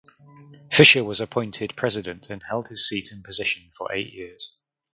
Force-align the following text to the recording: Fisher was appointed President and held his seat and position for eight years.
Fisher 0.71 1.03
was 1.03 1.21
appointed 1.21 1.75
President 1.75 2.31
and 2.31 2.41
held 2.49 2.69
his 2.69 2.87
seat 2.87 3.11
and 3.11 3.23
position 3.23 3.69
for 3.71 3.93
eight 3.93 4.11
years. 4.11 4.57